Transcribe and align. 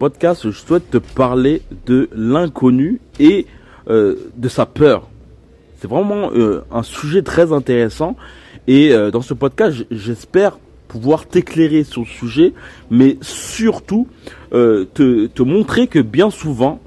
podcast, 0.00 0.50
je 0.50 0.56
souhaite 0.56 0.90
te 0.90 0.96
parler 0.96 1.60
de 1.84 2.08
l'inconnu 2.16 3.02
et 3.18 3.46
euh, 3.90 4.16
de 4.34 4.48
sa 4.48 4.64
peur. 4.64 5.10
C'est 5.76 5.90
vraiment 5.90 6.30
euh, 6.32 6.64
un 6.72 6.82
sujet 6.82 7.20
très 7.20 7.52
intéressant 7.52 8.16
et 8.66 8.94
euh, 8.94 9.10
dans 9.10 9.20
ce 9.20 9.34
podcast, 9.34 9.84
j'espère 9.90 10.58
pouvoir 10.88 11.26
t'éclairer 11.26 11.84
sur 11.84 12.00
le 12.00 12.06
sujet, 12.06 12.54
mais 12.90 13.18
surtout 13.20 14.08
te, 14.50 15.26
te, 15.26 15.42
montrer 15.42 15.86
que 15.86 15.98
bien 16.00 16.30
souvent, 16.30 16.80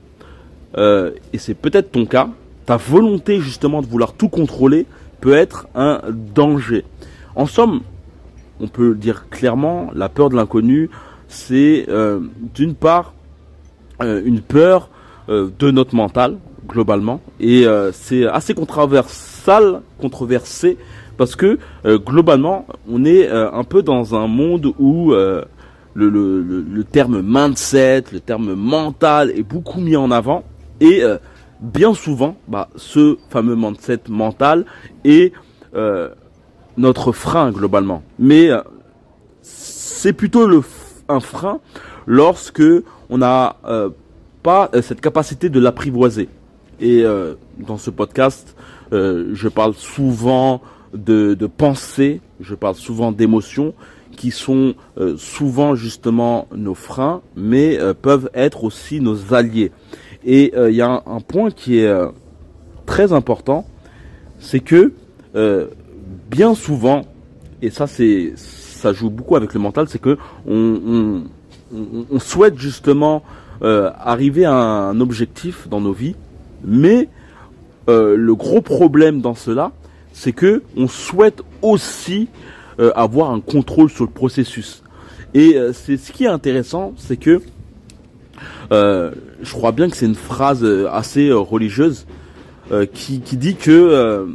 et 0.75 1.37
c'est 1.37 1.53
peut-être 1.53 1.91
ton 1.91 2.05
cas, 2.05 2.29
ta 2.65 2.75
volonté 2.75 3.39
justement 3.39 3.81
de 3.81 3.87
vouloir 3.87 4.11
tout 4.11 4.27
contrôler 4.27 4.87
peut 5.21 5.35
être 5.35 5.67
un 5.73 6.01
danger. 6.11 6.83
En 7.35 7.45
somme, 7.45 7.79
on 8.59 8.67
peut 8.67 8.93
dire 8.93 9.29
clairement, 9.29 9.89
la 9.95 10.09
peur 10.09 10.29
de 10.29 10.35
l'inconnu, 10.35 10.89
c'est 11.33 11.85
euh, 11.89 12.19
d'une 12.53 12.75
part 12.75 13.13
euh, 14.01 14.21
une 14.23 14.41
peur 14.41 14.89
euh, 15.29 15.49
de 15.57 15.71
notre 15.71 15.95
mental 15.95 16.37
globalement 16.67 17.19
et 17.41 17.65
c'est 17.91 18.25
assez 18.25 18.53
controversal, 18.53 19.81
controversé 19.99 20.77
parce 21.17 21.35
que 21.35 21.59
globalement 21.85 22.65
on 22.89 23.03
est 23.03 23.29
un 23.29 23.65
peu 23.65 23.81
dans 23.83 24.15
un 24.15 24.27
monde 24.27 24.71
où 24.79 25.11
le, 25.11 25.45
le, 25.93 26.41
le, 26.41 26.83
terme 26.85 27.21
mindset, 27.21 28.05
le 28.13 28.21
terme 28.21 28.53
mental 28.53 29.31
est 29.31 29.43
beaucoup 29.43 29.81
mis 29.81 29.97
en 29.97 30.09
avant 30.09 30.45
et 30.79 31.03
bien 31.59 31.93
souvent 31.93 32.37
bah, 32.47 32.69
ce 32.77 33.17
fameux 33.29 33.57
mindset 33.57 34.03
mental 34.07 34.63
est 35.03 35.33
notre 36.77 37.11
frein 37.11 37.51
globalement. 37.51 38.03
Mais 38.19 38.51
c'est 39.41 40.13
plutôt 40.13 40.47
le 40.47 40.61
un 41.09 41.19
frein 41.19 41.59
lorsque 42.05 42.63
on 43.09 43.17
n'a 43.17 43.57
euh, 43.65 43.89
pas 44.41 44.69
euh, 44.73 44.81
cette 44.81 45.01
capacité 45.01 45.49
de 45.49 45.59
l'apprivoiser. 45.59 46.29
Et 46.79 47.03
euh, 47.03 47.35
dans 47.59 47.77
ce 47.77 47.89
podcast, 47.89 48.55
je 48.91 49.47
parle 49.47 49.73
souvent 49.73 50.61
de, 50.93 51.33
de 51.33 51.47
pensée, 51.47 52.21
je 52.39 52.53
parle 52.53 52.75
souvent 52.75 53.11
d'émotions 53.11 53.73
qui 54.15 54.29
sont 54.29 54.75
souvent 55.17 55.73
justement 55.73 56.47
nos 56.55 56.75
freins, 56.75 57.23
mais 57.35 57.79
peuvent 58.03 58.29
être 58.35 58.63
aussi 58.63 59.01
nos 59.01 59.33
alliés. 59.33 59.71
Et 60.23 60.53
il 60.55 60.75
y 60.75 60.81
a 60.83 61.01
un, 61.07 61.19
point 61.21 61.49
qui 61.49 61.79
est 61.79 61.91
très 62.85 63.13
important, 63.13 63.65
c'est 64.37 64.59
que 64.59 64.93
bien 66.29 66.53
souvent, 66.53 67.01
et 67.63 67.71
ça 67.71 67.87
c'est 67.87 68.33
ça 68.83 68.91
joue 68.91 69.09
beaucoup 69.09 69.37
avec 69.37 69.53
le 69.53 69.61
mental, 69.61 69.87
c'est 69.87 70.01
que 70.01 70.17
on, 70.45 71.23
souhaite 72.19 72.57
justement 72.59 73.23
euh, 73.63 73.89
arriver 73.97 74.43
à 74.43 74.53
un 74.53 74.99
objectif 74.99 75.69
dans 75.69 75.79
nos 75.79 75.93
vies, 75.93 76.15
mais 76.65 77.07
euh, 77.89 78.15
le 78.17 78.35
gros 78.35 78.61
problème 78.61 79.21
dans 79.21 79.35
cela, 79.35 79.71
c'est 80.11 80.33
que 80.33 80.63
on 80.75 80.87
souhaite 80.87 81.41
aussi 81.61 82.27
euh, 82.79 82.91
avoir 82.95 83.31
un 83.31 83.39
contrôle 83.39 83.89
sur 83.89 84.03
le 84.03 84.11
processus. 84.11 84.83
Et 85.33 85.57
c'est 85.73 85.97
ce 85.97 86.11
qui 86.11 86.25
est 86.25 86.33
intéressant, 86.39 86.93
c'est 86.97 87.17
que 87.17 87.41
je 88.69 89.51
crois 89.51 89.71
bien 89.71 89.89
que 89.89 89.95
c'est 89.95 90.05
une 90.05 90.13
phrase 90.13 90.63
assez 90.91 91.31
religieuse 91.31 92.05
qui, 92.93 93.21
qui, 93.21 93.37
dit 93.37 93.55
que 93.55 94.27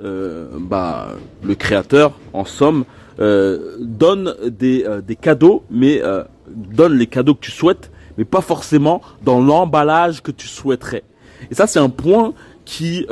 bah, 0.00 1.08
le 1.42 1.54
créateur, 1.56 2.12
en 2.32 2.44
somme, 2.44 2.84
euh, 3.20 3.76
donne 3.80 4.36
des, 4.46 4.84
euh, 4.84 5.00
des 5.00 5.16
cadeaux, 5.16 5.64
mais 5.70 6.00
euh, 6.04 6.22
donne 6.46 6.94
les 6.94 7.08
cadeaux 7.08 7.34
que 7.34 7.40
tu 7.40 7.50
souhaites, 7.50 7.90
mais 8.16 8.24
pas 8.24 8.40
forcément 8.40 9.02
dans 9.24 9.40
l'emballage 9.40 10.22
que 10.22 10.30
tu 10.30 10.46
souhaiterais. 10.46 11.02
Et 11.50 11.54
ça, 11.54 11.66
c'est 11.66 11.80
un 11.80 11.88
point 11.88 12.32
qui 12.64 13.06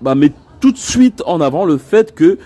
bah, 0.00 0.14
met 0.14 0.32
tout 0.60 0.72
de 0.72 0.78
suite 0.78 1.22
en 1.26 1.40
avant 1.40 1.64
le 1.64 1.78
fait 1.78 2.14
que 2.14 2.38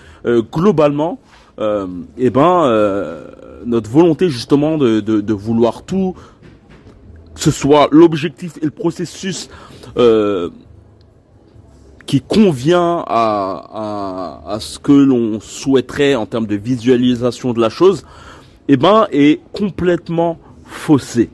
globalement, 0.51 1.19
eh 1.59 2.29
ben, 2.29 3.23
notre 3.65 3.89
volonté 3.89 4.29
justement 4.29 4.77
de, 4.77 4.99
de, 4.99 5.21
de, 5.21 5.33
vouloir 5.33 5.83
tout, 5.83 6.15
que 7.33 7.41
ce 7.41 7.51
soit 7.51 7.87
l'objectif 7.91 8.57
et 8.61 8.65
le 8.65 8.71
processus 8.71 9.49
qui 12.07 12.21
convient 12.21 13.03
à, 13.05 14.41
à, 14.47 14.53
à 14.53 14.59
ce 14.59 14.79
que 14.79 14.93
l'on 14.93 15.39
souhaiterait 15.39 16.15
en 16.15 16.25
termes 16.25 16.47
de 16.47 16.55
visualisation 16.55 17.53
de 17.53 17.59
la 17.59 17.69
chose, 17.69 18.05
eh 18.69 18.77
ben, 18.77 19.07
est 19.11 19.41
complètement 19.51 20.39
faussé. 20.65 21.29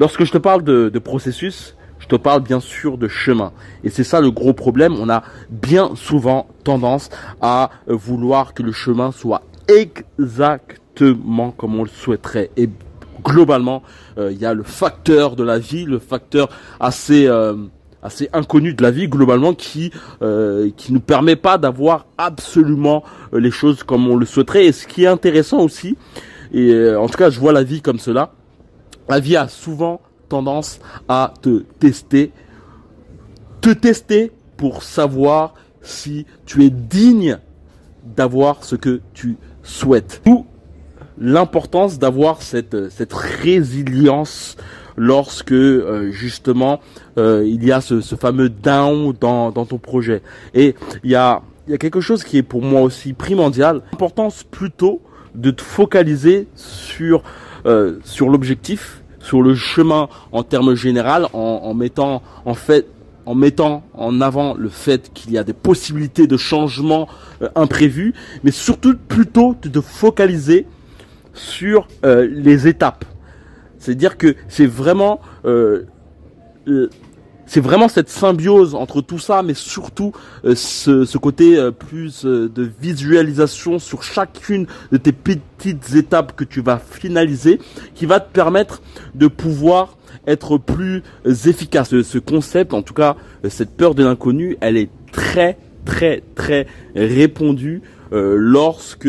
Lorsque 0.00 0.24
je 0.24 0.32
te 0.32 0.38
parle 0.38 0.64
de, 0.64 0.88
de 0.88 0.98
processus, 0.98 1.76
je 1.98 2.06
te 2.06 2.16
parle 2.16 2.42
bien 2.42 2.60
sûr 2.60 2.98
de 2.98 3.08
chemin. 3.08 3.52
Et 3.84 3.90
c'est 3.90 4.04
ça 4.04 4.20
le 4.20 4.30
gros 4.30 4.54
problème. 4.54 4.94
On 4.98 5.10
a 5.10 5.22
bien 5.50 5.90
souvent 5.96 6.46
tendance 6.64 7.10
à 7.40 7.70
vouloir 7.86 8.54
que 8.54 8.62
le 8.62 8.72
chemin 8.72 9.12
soit 9.12 9.42
exactement 9.68 11.50
comme 11.50 11.76
on 11.76 11.82
le 11.82 11.90
souhaiterait. 11.90 12.50
Et 12.56 12.70
globalement, 13.22 13.82
euh, 14.18 14.32
il 14.32 14.38
y 14.38 14.46
a 14.46 14.54
le 14.54 14.62
facteur 14.62 15.36
de 15.36 15.44
la 15.44 15.58
vie, 15.58 15.84
le 15.84 15.98
facteur 15.98 16.48
assez... 16.80 17.26
Euh, 17.26 17.54
assez 18.02 18.28
inconnu 18.32 18.74
de 18.74 18.82
la 18.82 18.90
vie 18.90 19.08
globalement 19.08 19.54
qui 19.54 19.90
euh, 20.22 20.70
qui 20.76 20.92
nous 20.92 21.00
permet 21.00 21.36
pas 21.36 21.58
d'avoir 21.58 22.06
absolument 22.18 23.02
euh, 23.32 23.40
les 23.40 23.50
choses 23.50 23.82
comme 23.82 24.08
on 24.08 24.16
le 24.16 24.26
souhaiterait. 24.26 24.66
Et 24.66 24.72
ce 24.72 24.86
qui 24.86 25.04
est 25.04 25.08
intéressant 25.08 25.60
aussi 25.60 25.96
et 26.52 26.70
euh, 26.70 27.00
en 27.00 27.08
tout 27.08 27.18
cas 27.18 27.30
je 27.30 27.40
vois 27.40 27.52
la 27.52 27.62
vie 27.62 27.82
comme 27.82 27.98
cela 27.98 28.32
la 29.08 29.20
vie 29.20 29.36
a 29.36 29.48
souvent 29.48 30.00
tendance 30.28 30.80
à 31.08 31.34
te 31.42 31.64
tester 31.78 32.32
te 33.60 33.70
tester 33.70 34.32
pour 34.56 34.82
savoir 34.82 35.54
si 35.82 36.26
tu 36.44 36.64
es 36.64 36.70
digne 36.70 37.38
d'avoir 38.16 38.64
ce 38.64 38.76
que 38.76 39.00
tu 39.14 39.36
souhaites. 39.62 40.22
Ou 40.26 40.46
l'importance 41.18 41.98
d'avoir 41.98 42.42
cette 42.42 42.90
cette 42.90 43.12
résilience 43.12 44.56
lorsque 44.96 45.52
euh, 45.52 46.10
justement 46.10 46.80
euh, 47.18 47.44
il 47.46 47.64
y 47.64 47.72
a 47.72 47.80
ce, 47.80 48.00
ce 48.00 48.14
fameux 48.14 48.48
down 48.48 49.14
dans, 49.20 49.50
dans 49.50 49.66
ton 49.66 49.78
projet. 49.78 50.22
Et 50.54 50.74
il 51.04 51.10
y 51.10 51.14
a, 51.14 51.42
y 51.68 51.74
a 51.74 51.78
quelque 51.78 52.00
chose 52.00 52.24
qui 52.24 52.38
est 52.38 52.42
pour 52.42 52.62
moi 52.62 52.80
aussi 52.80 53.12
primordial. 53.12 53.82
L'importance 53.92 54.42
plutôt 54.42 55.00
de 55.34 55.50
te 55.50 55.62
focaliser 55.62 56.48
sur, 56.54 57.22
euh, 57.66 57.98
sur 58.04 58.28
l'objectif, 58.28 59.02
sur 59.20 59.42
le 59.42 59.54
chemin 59.54 60.08
en 60.32 60.42
termes 60.42 60.74
général, 60.74 61.26
en, 61.32 61.60
en 61.64 61.74
mettant 61.74 62.22
en 62.44 62.54
fait 62.54 62.86
en 63.26 63.34
mettant 63.34 63.82
en 63.94 64.20
avant 64.20 64.54
le 64.54 64.68
fait 64.68 65.10
qu'il 65.12 65.32
y 65.32 65.38
a 65.38 65.42
des 65.42 65.52
possibilités 65.52 66.28
de 66.28 66.36
changement 66.36 67.08
imprévus, 67.56 68.14
mais 68.44 68.52
surtout 68.52 68.96
plutôt 68.96 69.56
de 69.60 69.68
te 69.68 69.80
focaliser 69.80 70.64
sur 71.34 71.88
les 72.04 72.68
étapes. 72.68 73.04
C'est-à-dire 73.86 74.18
que 74.18 74.34
c'est 74.48 74.66
vraiment 74.66 75.20
euh, 75.44 75.84
c'est 77.46 77.60
vraiment 77.60 77.88
cette 77.88 78.08
symbiose 78.08 78.74
entre 78.74 79.00
tout 79.00 79.20
ça, 79.20 79.44
mais 79.44 79.54
surtout 79.54 80.10
euh, 80.44 80.56
ce, 80.56 81.16
côté 81.16 81.56
euh, 81.56 81.70
plus 81.70 82.24
de 82.24 82.68
visualisation 82.80 83.78
sur 83.78 84.02
chacune 84.02 84.66
de 84.90 84.96
tes 84.96 85.12
petites 85.12 85.94
étapes 85.94 86.34
que 86.34 86.42
tu 86.42 86.60
vas 86.62 86.78
finaliser, 86.78 87.60
qui 87.94 88.06
va 88.06 88.18
te 88.18 88.28
permettre 88.32 88.82
de 89.14 89.28
pouvoir 89.28 89.96
être 90.26 90.58
plus 90.58 91.04
efficace. 91.24 91.90
Ce, 91.90 92.02
ce 92.02 92.18
concept, 92.18 92.74
en 92.74 92.82
tout 92.82 92.94
cas, 92.94 93.14
cette 93.48 93.76
peur 93.76 93.94
de 93.94 94.02
l'inconnu, 94.02 94.56
elle 94.60 94.76
est 94.76 94.90
très 95.12 95.58
très 95.84 96.24
très 96.34 96.66
répandue 96.96 97.82
lorsque 98.10 99.08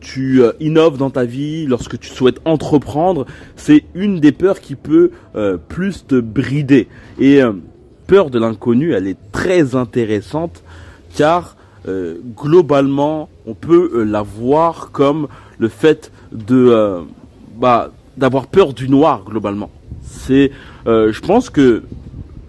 tu 0.00 0.42
euh, 0.42 0.52
innoves 0.60 0.96
dans 0.96 1.10
ta 1.10 1.24
vie, 1.24 1.66
lorsque 1.66 1.98
tu 1.98 2.08
souhaites 2.08 2.40
entreprendre, 2.44 3.26
c'est 3.56 3.84
une 3.94 4.20
des 4.20 4.32
peurs 4.32 4.60
qui 4.60 4.74
peut 4.74 5.10
euh, 5.34 5.56
plus 5.56 6.06
te 6.06 6.18
brider. 6.18 6.88
Et 7.18 7.40
peur 8.06 8.30
de 8.30 8.38
l'inconnu, 8.38 8.92
elle 8.92 9.06
est 9.06 9.18
très 9.32 9.74
intéressante 9.74 10.62
car 11.14 11.56
globalement, 12.36 13.28
on 13.46 13.54
peut 13.54 14.02
la 14.02 14.22
voir 14.22 14.90
comme 14.90 15.28
le 15.58 15.68
fait 15.68 16.10
de 16.32 17.04
bah, 17.56 17.92
d'avoir 18.16 18.48
peur 18.48 18.72
du 18.72 18.88
noir 18.88 19.22
globalement. 19.24 19.70
C'est, 20.02 20.50
je 20.84 21.20
pense 21.20 21.48
que 21.48 21.84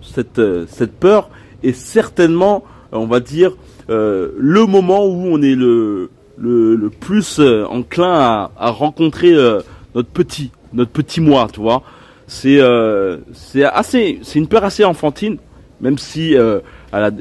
cette 0.01 0.41
cette 0.67 0.93
peur 0.93 1.29
est 1.61 1.73
certainement, 1.73 2.63
on 2.91 3.05
va 3.05 3.19
dire, 3.19 3.55
le 3.89 4.65
moment 4.65 5.05
où 5.05 5.27
on 5.31 5.41
est 5.43 5.55
le 5.55 6.09
le, 6.37 6.89
plus 6.89 7.39
euh, 7.39 7.65
enclin 7.65 8.13
à, 8.13 8.51
à 8.57 8.69
rencontrer 8.69 9.33
euh, 9.33 9.61
notre 9.95 10.09
petit 10.09 10.51
notre 10.73 10.91
petit 10.91 11.21
moi, 11.21 11.47
tu 11.51 11.61
vois. 11.61 11.83
C'est 12.27 12.59
euh, 12.59 13.17
c'est 13.33 13.63
assez 13.63 14.19
c'est 14.23 14.39
une 14.39 14.47
peur 14.47 14.63
assez 14.63 14.83
enfantine, 14.83 15.37
même 15.81 15.97
si 15.97 16.33
elle, 16.33 16.61
a, 16.91 17.11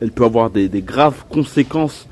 elle 0.00 0.12
peut 0.12 0.24
avoir 0.24 0.50
des, 0.50 0.68
des 0.68 0.82
graves 0.82 1.24
conséquences 1.28 2.08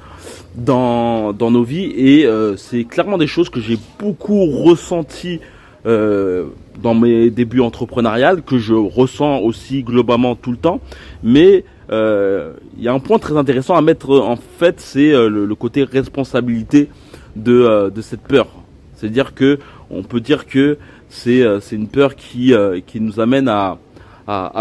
dans 0.56 1.32
dans 1.32 1.50
nos 1.50 1.62
vies 1.62 1.92
et 1.96 2.28
c'est 2.56 2.84
clairement 2.84 3.18
des 3.18 3.28
choses 3.28 3.50
que 3.50 3.60
j'ai 3.60 3.78
beaucoup 4.00 4.46
ressenti 4.46 5.38
euh, 5.86 6.48
dans 6.82 6.94
mes 6.94 7.30
débuts 7.30 7.60
entrepreneuriales, 7.60 8.42
que 8.42 8.58
je 8.58 8.74
ressens 8.74 9.38
aussi 9.38 9.82
globalement 9.82 10.34
tout 10.34 10.50
le 10.50 10.56
temps. 10.56 10.80
Mais 11.22 11.56
euh, 11.56 11.62
il 11.90 12.82
y 12.82 12.88
a 12.88 12.92
un 12.92 12.98
point 13.00 13.18
très 13.18 13.36
intéressant 13.36 13.74
à 13.74 13.82
mettre 13.82 14.18
en 14.18 14.36
fait, 14.36 14.80
c'est 14.80 15.12
euh, 15.12 15.28
le, 15.28 15.54
côté 15.54 15.84
responsabilité 15.84 16.88
de, 17.36 17.92
cette 18.00 18.22
peur. 18.22 18.48
C'est-à-dire 18.94 19.34
que 19.34 19.58
on 19.90 20.02
peut 20.02 20.20
dire 20.20 20.46
que 20.46 20.78
c'est 21.08 21.42
une 21.72 21.88
peur 21.88 22.14
qui 22.14 22.54
nous 22.94 23.20
amène 23.20 23.48
à, 23.48 23.78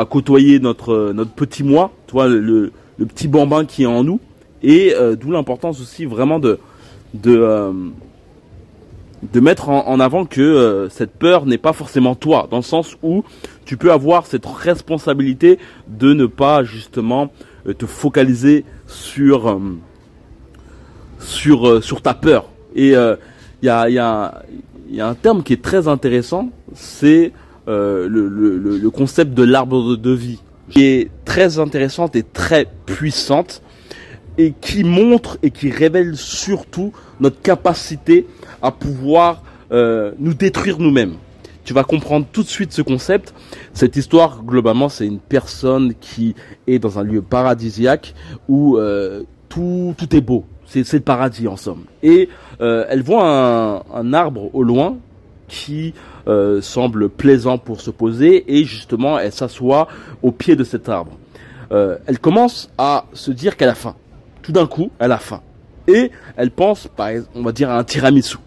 côtoyer 0.10 0.60
notre 0.60 1.14
petit 1.36 1.64
moi, 1.64 1.92
toi 2.08 2.28
le, 2.28 2.72
petit 2.98 3.28
bambin 3.28 3.66
qui 3.66 3.84
est 3.84 3.88
en 3.88 4.04
nous, 4.04 4.20
et 4.64 4.94
d'où 5.20 5.32
l'importance 5.32 5.80
aussi 5.82 6.06
vraiment 6.06 6.40
de 6.40 6.60
mettre 9.36 9.70
en, 9.70 10.00
avant 10.00 10.26
que 10.26 10.42
euh, 10.42 10.90
cette 10.90 11.12
peur 11.12 11.46
n'est 11.46 11.58
pas 11.58 11.74
forcément 11.74 12.16
toi, 12.16 12.48
dans 12.50 12.58
le 12.58 12.64
sens 12.64 12.98
où 13.04 13.24
tu 13.70 13.78
peux 13.78 13.92
avoir 13.92 14.26
cette 14.26 14.48
responsabilité 14.48 15.60
de 15.88 16.16
ne 16.16 16.26
pas 16.26 16.64
justement 16.64 17.32
euh, 17.68 17.74
te 17.76 17.86
focaliser 17.86 18.66
sur 18.88 19.48
euh, 19.48 19.60
sur 21.20 21.84
sur 21.84 22.02
ta 22.02 22.16
peur. 22.16 22.50
Et 22.74 22.94
il 22.94 23.18
y 23.62 23.70
a, 23.70 23.82
a, 23.82 24.42
y, 24.90 25.02
un 25.02 25.14
terme 25.14 25.44
qui 25.44 25.54
est 25.54 25.62
très 25.62 25.88
intéressant, 25.88 26.50
c'est 26.74 27.32
le, 27.68 28.90
concept 28.90 29.36
de 29.36 29.44
l'arbre 29.44 29.96
de 29.98 30.12
vie, 30.12 30.40
qui 30.72 30.86
est 30.86 31.12
très 31.24 31.60
intéressante 31.60 32.16
et 32.16 32.24
très 32.24 32.66
puissante 32.88 33.62
et 34.40 34.54
qui 34.60 34.84
montre 34.84 35.38
et 35.44 35.52
qui 35.52 35.70
révèle 35.70 36.18
surtout 36.18 36.92
notre 37.20 37.40
capacité 37.42 38.26
à 38.64 38.72
pouvoir 38.72 39.44
euh, 39.72 40.14
nous 40.18 40.34
détruire 40.34 40.80
nous-mêmes. 40.80 41.14
Tu 41.64 41.74
vas 41.74 41.84
comprendre 41.84 42.26
tout 42.32 42.44
de 42.44 42.48
suite 42.48 42.72
ce 42.74 42.82
concept. 42.82 43.34
Cette 43.74 43.96
histoire, 43.96 44.44
globalement, 44.44 44.90
c'est 44.90 45.06
une 45.06 45.20
personne 45.20 45.94
qui 46.00 46.36
est 46.68 46.80
dans 46.80 47.00
un 47.00 47.04
lieu 47.04 47.22
paradisiaque 47.22 48.16
où 48.48 48.78
euh, 48.78 49.24
tout, 49.50 49.94
tout 49.98 50.16
est 50.16 50.22
beau. 50.22 50.46
C'est 50.66 50.94
le 50.94 51.00
paradis 51.00 51.48
en 51.48 51.58
somme. 51.58 51.86
Et 52.04 52.30
euh, 52.62 52.86
elle 52.90 53.02
voit 53.02 53.24
un, 53.26 53.84
un, 53.94 54.14
arbre 54.14 54.54
au 54.54 54.64
loin 54.64 54.98
qui 55.48 55.96
euh, 56.28 56.62
semble 56.62 57.10
plaisant 57.10 57.58
pour 57.58 57.82
se 57.82 57.90
poser 57.90 58.56
et 58.56 58.64
justement 58.66 59.18
elle 59.18 59.32
s'assoit 59.32 59.88
au 60.22 60.32
pied 60.32 60.56
de 60.56 60.64
cet 60.64 60.88
arbre. 60.88 61.18
Euh, 61.72 61.98
elle 62.06 62.20
commence 62.20 62.70
à 62.78 63.06
se 63.14 63.32
dire 63.32 63.58
qu'elle 63.58 63.70
a 63.70 63.76
faim. 63.76 63.96
Tout 64.42 64.52
d'un 64.52 64.68
coup, 64.68 64.92
elle 65.00 65.12
a 65.12 65.18
faim. 65.18 65.42
Et 65.88 66.12
elle 66.38 66.52
pense, 66.52 66.88
par 66.88 67.10
on 67.36 67.42
va 67.42 67.52
dire, 67.52 67.70
à 67.70 67.78
un 67.78 67.84
tiramisu. 67.84 68.38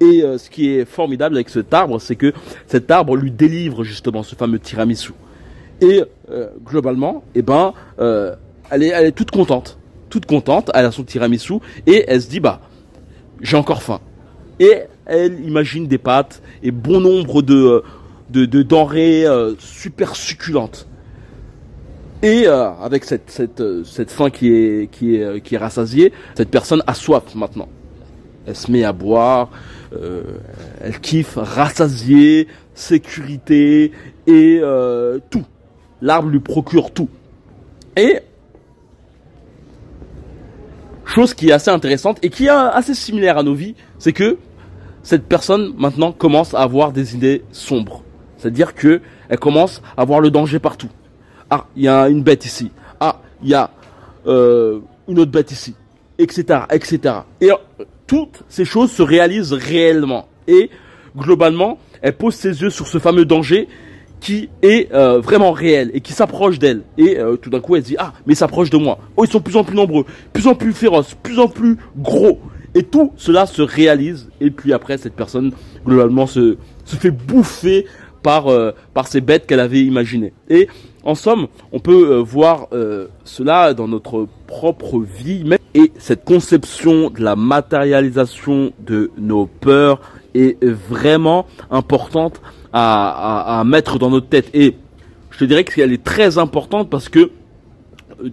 Et 0.00 0.22
euh, 0.22 0.38
ce 0.38 0.50
qui 0.50 0.70
est 0.70 0.84
formidable 0.84 1.36
avec 1.36 1.48
cet 1.48 1.72
arbre, 1.72 2.00
c'est 2.00 2.16
que 2.16 2.32
cet 2.66 2.90
arbre 2.90 3.16
lui 3.16 3.30
délivre 3.30 3.82
justement 3.82 4.22
ce 4.22 4.34
fameux 4.34 4.58
tiramisu. 4.58 5.12
Et 5.80 6.02
euh, 6.30 6.48
globalement, 6.64 7.24
eh 7.34 7.42
ben, 7.42 7.72
euh, 7.98 8.34
elle 8.70 8.82
est, 8.82 9.12
toute 9.12 9.30
contente, 9.30 9.78
toute 10.10 10.26
contente. 10.26 10.70
Elle 10.74 10.84
a 10.84 10.90
son 10.90 11.04
tiramisu 11.04 11.54
et 11.86 12.04
elle 12.08 12.20
se 12.20 12.28
dit 12.28 12.40
bah, 12.40 12.60
j'ai 13.40 13.56
encore 13.56 13.82
faim. 13.82 14.00
Et 14.58 14.82
elle 15.06 15.40
imagine 15.46 15.86
des 15.86 15.98
pâtes 15.98 16.42
et 16.62 16.70
bon 16.70 17.00
nombre 17.00 17.42
de 17.42 17.82
de, 18.30 18.44
de 18.44 18.62
denrées 18.62 19.24
super 19.58 20.16
succulentes. 20.16 20.88
Et 22.22 22.46
avec 22.48 23.04
cette, 23.04 24.10
faim 24.10 24.30
qui 24.30 24.50
est 24.50 25.56
rassasiée, 25.56 26.12
cette 26.34 26.50
personne 26.50 26.82
a 26.86 26.94
soif 26.94 27.34
maintenant. 27.34 27.68
Elle 28.46 28.56
se 28.56 28.70
met 28.70 28.84
à 28.84 28.92
boire, 28.92 29.50
euh, 29.92 30.22
elle 30.80 31.00
kiffe 31.00 31.36
rassasier, 31.36 32.48
sécurité 32.74 33.92
et 34.26 34.60
euh, 34.62 35.18
tout. 35.30 35.44
L'arbre 36.00 36.28
lui 36.28 36.40
procure 36.40 36.92
tout. 36.92 37.08
Et 37.96 38.20
chose 41.06 41.34
qui 41.34 41.48
est 41.48 41.52
assez 41.52 41.70
intéressante 41.70 42.18
et 42.22 42.30
qui 42.30 42.46
est 42.46 42.50
assez 42.50 42.94
similaire 42.94 43.38
à 43.38 43.42
nos 43.42 43.54
vies, 43.54 43.74
c'est 43.98 44.12
que 44.12 44.38
cette 45.02 45.24
personne 45.24 45.72
maintenant 45.78 46.12
commence 46.12 46.52
à 46.54 46.60
avoir 46.60 46.92
des 46.92 47.14
idées 47.14 47.44
sombres. 47.52 48.02
C'est-à-dire 48.36 48.74
que 48.74 49.00
elle 49.28 49.38
commence 49.38 49.82
à 49.96 50.04
voir 50.04 50.20
le 50.20 50.30
danger 50.30 50.58
partout. 50.58 50.90
Ah, 51.48 51.66
il 51.76 51.84
y 51.84 51.88
a 51.88 52.08
une 52.08 52.22
bête 52.22 52.44
ici. 52.44 52.70
Ah, 53.00 53.20
il 53.42 53.48
y 53.48 53.54
a 53.54 53.70
euh, 54.26 54.80
une 55.08 55.18
autre 55.20 55.30
bête 55.30 55.52
ici, 55.52 55.74
etc., 56.18 56.60
etc. 56.70 57.14
Et 57.40 57.50
toutes 58.06 58.42
ces 58.48 58.64
choses 58.64 58.92
se 58.92 59.02
réalisent 59.02 59.52
réellement. 59.52 60.28
Et 60.48 60.70
globalement, 61.16 61.78
elle 62.02 62.16
pose 62.16 62.34
ses 62.34 62.62
yeux 62.62 62.70
sur 62.70 62.86
ce 62.86 62.98
fameux 62.98 63.24
danger 63.24 63.68
qui 64.20 64.48
est 64.62 64.92
euh, 64.92 65.20
vraiment 65.20 65.52
réel 65.52 65.90
et 65.92 66.00
qui 66.00 66.12
s'approche 66.12 66.58
d'elle. 66.58 66.82
Et 66.98 67.18
euh, 67.18 67.36
tout 67.36 67.50
d'un 67.50 67.60
coup, 67.60 67.76
elle 67.76 67.82
se 67.82 67.88
dit, 67.88 67.96
ah, 67.98 68.12
mais 68.26 68.34
s'approche 68.34 68.70
de 68.70 68.76
moi. 68.76 68.98
Oh, 69.16 69.24
ils 69.24 69.30
sont 69.30 69.40
plus 69.40 69.56
en 69.56 69.64
plus 69.64 69.76
nombreux, 69.76 70.06
plus 70.32 70.46
en 70.46 70.54
plus 70.54 70.72
féroces, 70.72 71.14
plus 71.22 71.38
en 71.38 71.48
plus 71.48 71.76
gros. 71.96 72.40
Et 72.74 72.82
tout 72.82 73.12
cela 73.16 73.46
se 73.46 73.62
réalise. 73.62 74.28
Et 74.40 74.50
puis 74.50 74.72
après, 74.72 74.98
cette 74.98 75.14
personne, 75.14 75.52
globalement, 75.84 76.26
se, 76.26 76.56
se 76.84 76.96
fait 76.96 77.10
bouffer 77.10 77.86
par, 78.22 78.48
euh, 78.48 78.72
par 78.94 79.06
ces 79.06 79.20
bêtes 79.20 79.46
qu'elle 79.46 79.60
avait 79.60 79.82
imaginées. 79.82 80.32
Et 80.48 80.68
en 81.04 81.14
somme, 81.14 81.46
on 81.72 81.78
peut 81.78 82.16
voir 82.16 82.66
cela 83.22 83.74
dans 83.74 83.86
notre 83.86 84.26
propre 84.48 84.98
vie. 84.98 85.44
Même 85.44 85.58
et 85.76 85.92
cette 85.98 86.24
conception 86.24 87.10
de 87.10 87.22
la 87.22 87.36
matérialisation 87.36 88.72
de 88.80 89.10
nos 89.18 89.44
peurs 89.44 90.00
est 90.34 90.64
vraiment 90.64 91.44
importante 91.70 92.40
à, 92.72 93.62
mettre 93.66 93.98
dans 93.98 94.08
notre 94.08 94.28
tête. 94.28 94.48
Et 94.54 94.74
je 95.30 95.38
te 95.38 95.44
dirais 95.44 95.64
qu'elle 95.64 95.92
est 95.92 96.02
très 96.02 96.38
importante 96.38 96.88
parce 96.88 97.10
que 97.10 97.30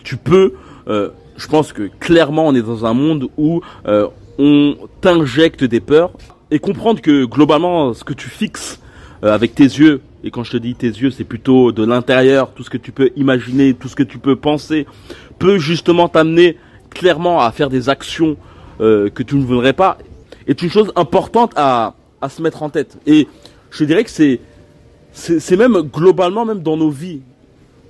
tu 0.06 0.16
peux, 0.16 0.54
euh, 0.88 1.10
je 1.36 1.48
pense 1.48 1.74
que 1.74 1.90
clairement 2.00 2.48
on 2.48 2.56
est 2.56 2.62
dans 2.62 2.86
un 2.86 2.94
monde 2.94 3.28
où 3.38 3.60
euh, 3.88 4.08
on 4.40 4.78
t'injecte 5.02 5.66
des 5.66 5.82
peurs 5.82 6.12
et 6.50 6.60
comprendre 6.60 7.02
que 7.02 7.26
globalement 7.26 7.94
ce 7.94 8.06
que 8.06 8.14
tu 8.14 8.30
fixes 8.30 8.80
euh, 8.80 8.83
avec 9.32 9.56
tes 9.56 9.64
yeux, 9.64 10.02
et 10.24 10.32
quand 10.32 10.44
je 10.44 10.52
te 10.52 10.58
dis 10.58 10.76
tes 10.76 10.88
yeux, 10.88 11.12
c'est 11.12 11.24
plutôt 11.24 11.72
de 11.72 11.84
l'intérieur, 11.86 12.52
tout 12.52 12.64
ce 12.64 12.70
que 12.70 12.78
tu 12.78 12.92
peux 12.92 13.12
imaginer, 13.16 13.74
tout 13.74 13.88
ce 13.88 13.96
que 13.96 14.04
tu 14.04 14.18
peux 14.18 14.36
penser, 14.36 14.86
peut 15.40 15.58
justement 15.58 16.08
t'amener 16.10 16.58
clairement 16.90 17.42
à 17.42 17.52
faire 17.52 17.70
des 17.70 17.90
actions 17.90 18.38
euh, 18.82 19.10
que 19.10 19.24
tu 19.24 19.36
ne 19.36 19.44
voudrais 19.44 19.74
pas 19.74 19.98
est 20.48 20.62
une 20.62 20.70
chose 20.70 20.92
importante 20.96 21.52
à, 21.56 21.96
à 22.22 22.30
se 22.30 22.42
mettre 22.42 22.64
en 22.64 22.70
tête. 22.70 22.98
Et 23.06 23.28
je 23.72 23.84
dirais 23.86 24.04
que 24.04 24.10
c'est 24.10 24.40
c'est 25.16 25.58
même 25.58 25.78
globalement 25.82 26.44
même 26.44 26.64
dans 26.64 26.76
nos 26.76 26.90
vies, 26.90 27.22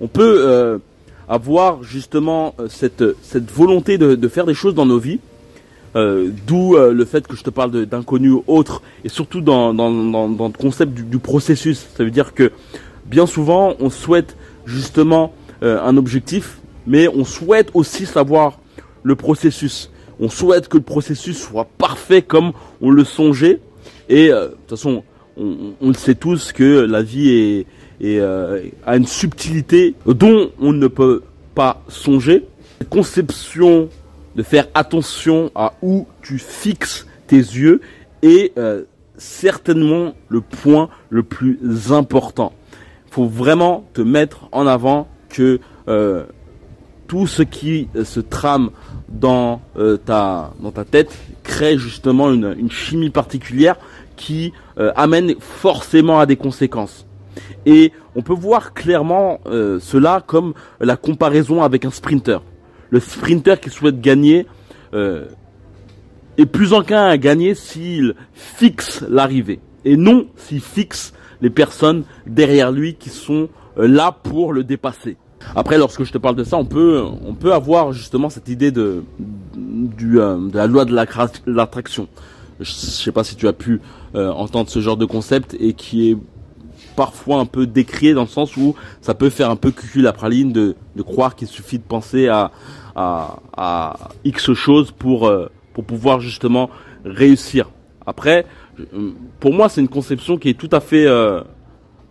on 0.00 0.08
peut 0.08 0.36
euh, 0.40 0.78
avoir 1.26 1.82
justement 1.82 2.54
euh, 2.60 2.68
cette 2.68 3.02
cette 3.22 3.50
volonté 3.50 3.96
de, 3.96 4.14
de 4.14 4.28
faire 4.28 4.44
des 4.44 4.54
choses 4.54 4.74
dans 4.74 4.86
nos 4.86 4.98
vies. 4.98 5.20
Euh, 5.96 6.30
D'où 6.46 6.76
euh, 6.76 6.92
le 6.92 7.04
fait 7.04 7.26
que 7.26 7.36
je 7.36 7.42
te 7.42 7.50
parle 7.50 7.86
d'inconnus 7.86 8.38
autres 8.46 8.82
et 9.04 9.08
surtout 9.08 9.40
dans, 9.40 9.72
dans, 9.72 9.90
dans, 9.92 10.28
dans 10.28 10.46
le 10.46 10.52
concept 10.52 10.92
du, 10.92 11.04
du, 11.04 11.18
processus. 11.18 11.86
Ça 11.96 12.04
veut 12.04 12.10
dire 12.10 12.34
que 12.34 12.50
bien 13.06 13.26
souvent 13.26 13.74
on 13.80 13.90
souhaite 13.90 14.36
justement 14.66 15.32
un 15.62 15.96
objectif, 15.96 16.58
mais 16.86 17.08
on 17.08 17.24
souhaite 17.24 17.70
aussi 17.72 18.04
savoir 18.04 18.58
le 19.02 19.14
processus. 19.14 19.90
On 20.20 20.28
souhaite 20.28 20.68
que 20.68 20.76
le 20.76 20.82
processus 20.82 21.38
soit 21.38 21.68
parfait 21.78 22.22
comme 22.22 22.52
on 22.80 22.90
le 22.90 23.04
songeait. 23.04 23.60
Et 24.08 24.30
euh, 24.30 24.48
de 24.48 24.50
toute 24.50 24.70
façon, 24.70 25.02
on, 25.36 25.74
le 25.88 25.94
sait 25.94 26.14
tous 26.14 26.52
que 26.52 26.80
la 26.80 27.02
vie 27.02 27.30
est, 27.30 27.60
est 28.00 28.20
euh, 28.20 28.62
a 28.86 28.96
une 28.96 29.06
subtilité 29.06 29.94
dont 30.06 30.50
on 30.60 30.72
ne 30.72 30.86
peut 30.86 31.22
pas 31.54 31.82
songer. 31.88 32.44
Conception 32.90 33.88
de 34.36 34.42
faire 34.42 34.66
attention 34.74 35.50
à 35.54 35.74
où 35.82 36.06
tu 36.22 36.38
fixes 36.38 37.06
tes 37.26 37.36
yeux 37.36 37.80
est 38.22 38.56
euh, 38.58 38.84
certainement 39.16 40.14
le 40.28 40.40
point 40.40 40.88
le 41.10 41.22
plus 41.22 41.58
important. 41.92 42.52
Il 43.06 43.14
faut 43.14 43.26
vraiment 43.26 43.84
te 43.94 44.00
mettre 44.00 44.48
en 44.52 44.66
avant 44.66 45.08
que 45.28 45.60
tout 47.06 47.26
ce 47.26 47.42
qui 47.42 47.88
se 48.02 48.20
trame 48.20 48.70
dans 49.08 49.60
euh, 49.76 49.96
ta 49.96 50.52
dans 50.60 50.72
ta 50.72 50.84
tête 50.84 51.16
crée 51.42 51.78
justement 51.78 52.32
une, 52.32 52.54
une 52.58 52.70
chimie 52.70 53.10
particulière 53.10 53.76
qui 54.16 54.52
euh, 54.78 54.92
amène 54.96 55.34
forcément 55.38 56.18
à 56.18 56.26
des 56.26 56.36
conséquences. 56.36 57.06
Et 57.66 57.92
on 58.14 58.22
peut 58.22 58.34
voir 58.34 58.74
clairement 58.74 59.40
euh, 59.46 59.78
cela 59.80 60.22
comme 60.26 60.54
la 60.80 60.96
comparaison 60.96 61.62
avec 61.62 61.84
un 61.84 61.90
sprinter. 61.90 62.42
Le 62.94 63.00
sprinter 63.00 63.58
qui 63.60 63.70
souhaite 63.70 64.00
gagner 64.00 64.46
est 64.92 66.46
plus 66.46 66.72
enclin 66.72 67.06
à 67.06 67.18
gagner 67.18 67.56
s'il 67.56 68.14
fixe 68.32 69.04
l'arrivée 69.08 69.58
et 69.84 69.96
non 69.96 70.26
s'il 70.36 70.60
fixe 70.60 71.12
les 71.40 71.50
personnes 71.50 72.04
derrière 72.24 72.70
lui 72.70 72.94
qui 72.94 73.10
sont 73.10 73.48
là 73.76 74.12
pour 74.12 74.52
le 74.52 74.62
dépasser. 74.62 75.16
Après, 75.56 75.76
lorsque 75.76 76.04
je 76.04 76.12
te 76.12 76.18
parle 76.18 76.36
de 76.36 76.44
ça, 76.44 76.56
on 76.56 76.66
peut, 76.66 77.02
on 77.26 77.34
peut 77.34 77.52
avoir 77.52 77.92
justement 77.92 78.30
cette 78.30 78.48
idée 78.48 78.70
de, 78.70 79.02
du, 79.56 80.20
euh, 80.20 80.36
de 80.36 80.56
la 80.56 80.68
loi 80.68 80.84
de 80.84 80.94
l'attraction. 80.94 82.06
je 82.60 82.70
sais 82.70 83.10
pas 83.10 83.24
si 83.24 83.34
tu 83.34 83.48
as 83.48 83.52
pu 83.52 83.80
entendre 84.14 84.70
ce 84.70 84.78
genre 84.78 84.96
de 84.96 85.04
concept 85.04 85.56
et 85.58 85.72
qui 85.72 86.12
est 86.12 86.16
parfois 86.96 87.38
un 87.38 87.46
peu 87.46 87.66
décrié 87.66 88.14
dans 88.14 88.22
le 88.22 88.28
sens 88.28 88.56
où 88.56 88.74
ça 89.00 89.14
peut 89.14 89.30
faire 89.30 89.50
un 89.50 89.56
peu 89.56 89.70
cucu 89.70 90.00
la 90.00 90.12
praline 90.12 90.52
de, 90.52 90.76
de 90.96 91.02
croire 91.02 91.36
qu'il 91.36 91.48
suffit 91.48 91.78
de 91.78 91.84
penser 91.84 92.28
à, 92.28 92.50
à, 92.96 93.98
X 94.24 94.52
choses 94.52 94.90
pour, 94.90 95.32
pour 95.72 95.84
pouvoir 95.84 96.20
justement 96.20 96.70
réussir. 97.04 97.70
Après, 98.06 98.44
pour 99.40 99.52
moi, 99.52 99.68
c'est 99.68 99.80
une 99.80 99.88
conception 99.88 100.36
qui 100.36 100.50
est 100.50 100.58
tout 100.58 100.68
à 100.72 100.80
fait 100.80 101.06
euh, 101.06 101.40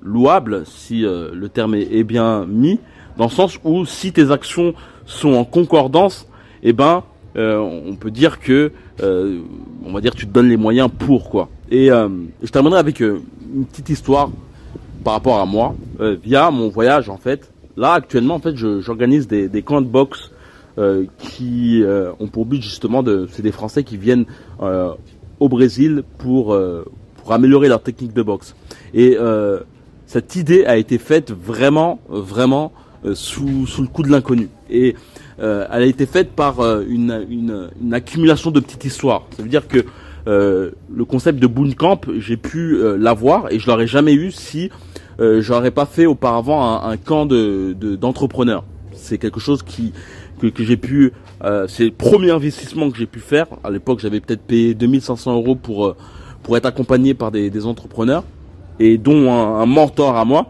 louable, 0.02 0.64
si 0.66 1.06
euh, 1.06 1.32
le 1.34 1.50
terme 1.50 1.76
est, 1.76 2.04
bien 2.04 2.46
mis, 2.46 2.80
dans 3.18 3.26
le 3.26 3.30
sens 3.30 3.60
où 3.64 3.86
si 3.86 4.12
tes 4.12 4.32
actions 4.32 4.74
sont 5.06 5.34
en 5.34 5.46
concordance, 5.46 6.28
eh 6.64 6.74
ben, 6.74 7.04
euh, 7.36 7.58
on 7.58 7.96
peut 7.96 8.12
dire 8.12 8.40
que, 8.40 8.72
on 9.02 9.92
va 9.92 10.02
dire, 10.02 10.16
tu 10.16 10.28
te 10.28 10.32
donnes 10.32 10.50
les 10.50 10.58
moyens 10.58 10.90
pour 10.98 11.30
quoi. 11.30 11.50
Et 11.70 11.88
je 11.88 12.50
terminerai 12.52 12.80
avec 12.80 13.00
une 13.00 13.66
petite 13.70 13.90
histoire 13.90 14.30
par 15.04 15.14
rapport 15.14 15.40
à 15.40 15.46
moi, 15.46 15.76
via 16.00 16.52
mon 16.52 16.70
voyage 16.70 17.10
en 17.10 17.18
fait. 17.18 17.52
Là, 17.76 17.94
actuellement, 17.94 18.36
en 18.36 18.40
fait, 18.40 18.56
j'organise 18.56 19.28
des, 19.28 19.50
des 19.50 19.62
camps 19.62 19.82
de 19.82 19.88
boxe 19.88 20.32
qui 21.18 21.84
ont 22.20 22.28
pour 22.28 22.46
but 22.46 22.62
justement 22.62 23.04
de, 23.04 23.28
c'est 23.32 23.42
des 23.42 23.52
Français 23.52 23.84
qui 23.84 23.98
viennent 23.98 24.26
au 25.44 25.50
Brésil 25.50 26.04
pour, 26.20 26.54
euh, 26.54 26.86
pour 27.18 27.34
améliorer 27.34 27.68
leur 27.68 27.84
technique 27.84 28.14
de 28.14 28.24
boxe. 28.24 28.56
Et 28.94 29.18
euh, 29.20 29.60
cette 30.06 30.38
idée 30.38 30.64
a 30.66 30.78
été 30.78 30.98
faite 30.98 31.32
vraiment, 31.32 32.00
vraiment 32.08 32.72
euh, 33.06 33.14
sous, 33.14 33.68
sous 33.68 33.82
le 33.82 33.90
coup 33.90 34.04
de 34.04 34.10
l'inconnu. 34.10 34.48
Et 34.70 34.96
elle 35.40 35.82
a 35.82 35.86
été 35.86 36.06
faite 36.06 36.32
par 36.32 36.62
une, 36.62 37.26
une, 37.30 37.70
une, 37.82 37.94
accumulation 37.94 38.50
de 38.50 38.62
petites 38.62 38.86
histoires. 38.86 39.24
Ça 39.36 39.44
veut 39.44 39.50
dire 39.50 39.68
que 39.68 39.84
le 40.26 41.06
concept 41.08 41.40
de 41.40 41.74
Camp, 41.74 42.02
j'ai 42.18 42.38
pu 42.38 42.78
l'avoir 42.98 43.52
et 43.52 43.60
je 43.60 43.68
l'aurais 43.68 43.88
jamais 43.88 44.14
eu 44.14 44.32
si 44.32 44.70
j'aurais 45.20 45.72
pas 45.72 45.86
fait 45.86 46.06
auparavant 46.06 46.64
un, 46.64 46.90
un 46.90 46.98
camp 46.98 47.26
de 47.26 47.74
d'entrepreneurs. 47.96 48.64
C'est 48.94 49.18
quelque 49.18 49.40
chose 49.40 49.64
qui 49.64 49.94
que, 50.40 50.48
que 50.48 50.64
j'ai 50.64 50.78
pu 50.78 51.14
euh, 51.44 51.68
c'est 51.68 51.86
le 51.86 51.92
premier 51.92 52.32
investissement 52.32 52.90
que 52.90 52.98
j'ai 52.98 53.06
pu 53.06 53.20
faire. 53.20 53.48
À 53.64 53.70
l'époque, 53.70 54.00
j'avais 54.00 54.22
peut-être 54.22 54.44
payé 54.44 54.74
2500 54.74 55.34
euros 55.36 55.56
pour 55.56 55.88
euh, 55.88 55.96
pour 56.42 56.58
être 56.58 56.66
accompagné 56.66 57.14
par 57.14 57.32
des, 57.32 57.50
des 57.50 57.66
entrepreneurs 57.66 58.24
et 58.80 58.98
dont 58.98 59.32
un, 59.32 59.66
mentor 59.66 60.18
à 60.18 60.26
moi. 60.26 60.48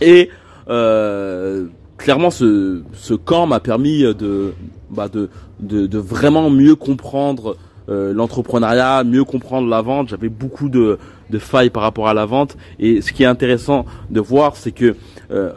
Et 0.00 0.28
euh, 0.68 1.66
clairement, 1.96 2.30
ce, 2.30 2.82
ce 2.92 3.14
camp 3.14 3.46
m'a 3.46 3.60
permis 3.60 4.02
de, 4.02 4.52
bah 4.90 5.08
de, 5.08 5.30
de, 5.60 5.86
de 5.86 5.98
vraiment 5.98 6.50
mieux 6.50 6.74
comprendre 6.74 7.56
euh, 7.88 8.12
l'entrepreneuriat, 8.12 9.04
mieux 9.04 9.24
comprendre 9.24 9.68
la 9.68 9.82
vente. 9.82 10.08
J'avais 10.08 10.28
beaucoup 10.28 10.68
de, 10.68 10.98
de 11.30 11.38
failles 11.38 11.70
par 11.70 11.82
rapport 11.82 12.08
à 12.08 12.14
la 12.14 12.26
vente. 12.26 12.56
Et 12.78 13.00
ce 13.00 13.12
qui 13.12 13.22
est 13.22 13.26
intéressant 13.26 13.86
de 14.10 14.20
voir, 14.20 14.56
c'est 14.56 14.72
que 14.72 14.96
euh, 15.30 15.52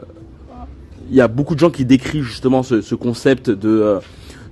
il 1.10 1.16
y 1.16 1.22
a 1.22 1.28
beaucoup 1.28 1.56
de 1.56 1.60
gens 1.60 1.70
qui 1.70 1.86
décrivent 1.86 2.24
justement 2.24 2.64
ce, 2.64 2.82
ce 2.82 2.96
concept 2.96 3.50
de 3.50 4.00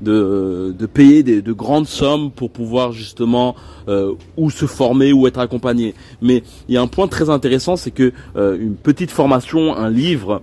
de, 0.01 0.74
de 0.77 0.86
payer 0.86 1.24
des, 1.24 1.41
de 1.41 1.53
grandes 1.53 1.88
sommes 1.88 2.31
pour 2.31 2.51
pouvoir 2.51 2.91
justement 2.91 3.55
euh, 3.88 4.13
ou 4.38 4.50
se 4.50 4.65
former 4.65 5.13
ou 5.13 5.27
être 5.27 5.39
accompagné. 5.39 5.93
Mais 6.21 6.43
il 6.67 6.75
y 6.75 6.77
a 6.77 6.81
un 6.81 6.88
point 6.88 7.07
très 7.07 7.29
intéressant, 7.29 7.75
c'est 7.75 7.91
que 7.91 8.13
euh, 8.36 8.57
une 8.59 8.75
petite 8.75 9.12
formation, 9.12 9.75
un 9.75 9.89
livre 9.89 10.41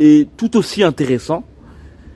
est 0.00 0.28
tout 0.36 0.56
aussi 0.56 0.82
intéressant. 0.82 1.44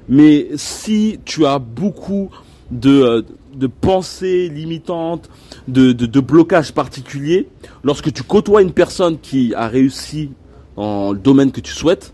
Mais 0.09 0.49
si 0.57 1.21
tu 1.25 1.47
as 1.47 1.59
beaucoup 1.59 2.31
de, 2.71 2.91
euh, 2.91 3.23
de 3.55 3.67
pensées 3.67 4.49
limitantes, 4.49 5.29
de, 5.69 5.93
de, 5.93 6.07
de 6.07 6.21
blocages 6.21 6.73
particuliers, 6.73 7.49
lorsque 7.85 8.13
tu 8.13 8.23
côtoies 8.23 8.63
une 8.63 8.73
personne 8.73 9.19
qui 9.19 9.55
a 9.55 9.69
réussi 9.69 10.31
dans 10.77 11.13
le 11.13 11.19
domaine 11.19 11.53
que 11.53 11.61
tu 11.61 11.73
souhaites, 11.73 12.13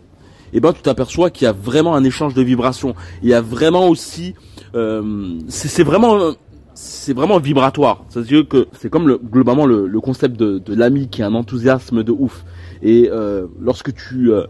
eh 0.52 0.60
ben 0.60 0.72
tu 0.72 0.82
t'aperçois 0.82 1.30
qu'il 1.30 1.44
y 1.44 1.48
a 1.48 1.52
vraiment 1.52 1.94
un 1.94 2.04
échange 2.04 2.34
de 2.34 2.42
vibrations. 2.42 2.94
Il 3.22 3.28
y 3.28 3.34
a 3.34 3.40
vraiment 3.40 3.88
aussi, 3.88 4.34
euh, 4.74 5.38
c'est 5.48 5.82
vraiment 5.82 6.34
c'est 6.74 7.14
vraiment 7.14 7.38
vibratoire. 7.38 8.04
C'est-à-dire 8.08 8.46
que 8.46 8.68
c'est 8.78 8.90
comme 8.90 9.08
le, 9.08 9.18
globalement 9.18 9.66
le, 9.66 9.86
le 9.86 10.00
concept 10.00 10.36
de, 10.38 10.58
de 10.58 10.74
l'ami 10.74 11.08
qui 11.08 11.22
a 11.22 11.26
un 11.26 11.34
enthousiasme 11.34 12.02
de 12.02 12.12
ouf. 12.12 12.44
Et 12.82 13.08
euh, 13.10 13.46
lorsque 13.60 13.94
tu 13.94 14.32
euh, 14.32 14.46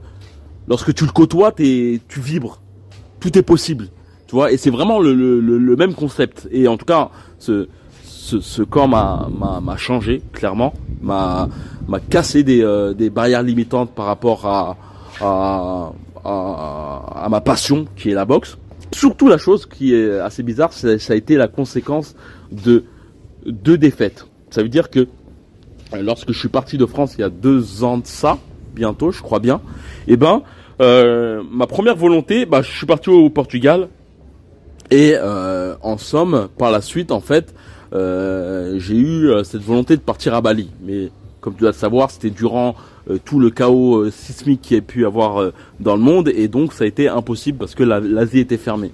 lorsque 0.66 0.92
tu 0.92 1.04
le 1.04 1.12
côtoies, 1.12 1.52
es, 1.58 2.00
tu 2.08 2.20
vibres. 2.20 2.60
Tout 3.20 3.38
est 3.38 3.42
possible. 3.42 3.88
Tu 4.26 4.34
vois. 4.34 4.52
Et 4.52 4.56
c'est 4.56 4.70
vraiment 4.70 5.00
le, 5.00 5.14
le, 5.14 5.40
le, 5.40 5.76
même 5.76 5.94
concept. 5.94 6.48
Et 6.50 6.68
en 6.68 6.76
tout 6.76 6.84
cas, 6.84 7.10
ce 7.38 7.68
ce, 8.02 8.40
ce 8.40 8.62
corps 8.62 8.88
m'a 8.88 9.28
m'a 9.62 9.76
changé 9.76 10.22
clairement, 10.32 10.74
m'a 11.00 11.48
m'a 11.86 12.00
cassé 12.00 12.42
des, 12.42 12.62
euh, 12.62 12.92
des 12.92 13.10
barrières 13.10 13.42
limitantes 13.42 13.92
par 13.92 14.06
rapport 14.06 14.46
à 14.46 14.76
à, 15.20 15.92
à, 16.24 17.28
ma 17.30 17.40
passion 17.40 17.86
qui 17.96 18.10
est 18.10 18.14
la 18.14 18.24
boxe. 18.24 18.58
Surtout 18.92 19.28
la 19.28 19.38
chose 19.38 19.66
qui 19.66 19.94
est 19.94 20.18
assez 20.18 20.42
bizarre, 20.42 20.72
ça 20.72 20.88
a 21.08 21.14
été 21.14 21.36
la 21.36 21.48
conséquence 21.48 22.14
de 22.50 22.84
deux 23.46 23.78
défaites. 23.78 24.26
Ça 24.50 24.62
veut 24.62 24.68
dire 24.68 24.90
que 24.90 25.06
lorsque 25.92 26.32
je 26.32 26.38
suis 26.38 26.48
parti 26.48 26.78
de 26.78 26.86
France 26.86 27.14
il 27.16 27.20
y 27.20 27.24
a 27.24 27.30
deux 27.30 27.84
ans 27.84 27.98
de 27.98 28.06
ça, 28.06 28.38
bientôt, 28.74 29.10
je 29.10 29.22
crois 29.22 29.38
bien, 29.38 29.60
et 30.06 30.12
eh 30.12 30.16
ben 30.16 30.42
euh, 30.80 31.42
ma 31.50 31.66
première 31.66 31.96
volonté, 31.96 32.44
bah, 32.44 32.60
je 32.62 32.70
suis 32.70 32.86
parti 32.86 33.08
au 33.08 33.30
Portugal 33.30 33.88
et 34.90 35.14
euh, 35.16 35.74
en 35.82 35.98
somme, 35.98 36.48
par 36.58 36.70
la 36.70 36.80
suite, 36.80 37.10
en 37.12 37.20
fait, 37.20 37.54
euh, 37.92 38.78
j'ai 38.78 38.96
eu 38.96 39.30
cette 39.44 39.62
volonté 39.62 39.96
de 39.96 40.02
partir 40.02 40.34
à 40.34 40.40
Bali. 40.40 40.70
Mais 40.82 41.10
comme 41.46 41.54
tu 41.54 41.60
dois 41.60 41.70
le 41.70 41.76
savoir, 41.76 42.10
c'était 42.10 42.30
durant 42.30 42.74
euh, 43.08 43.18
tout 43.24 43.38
le 43.38 43.50
chaos 43.50 43.98
euh, 43.98 44.10
sismique 44.10 44.62
qui 44.62 44.74
a 44.74 44.80
pu 44.80 45.06
avoir 45.06 45.40
euh, 45.40 45.52
dans 45.78 45.94
le 45.94 46.02
monde 46.02 46.28
et 46.28 46.48
donc 46.48 46.72
ça 46.72 46.82
a 46.82 46.86
été 46.88 47.08
impossible 47.08 47.56
parce 47.56 47.76
que 47.76 47.84
l'Asie 47.84 48.40
était 48.40 48.56
fermée. 48.56 48.90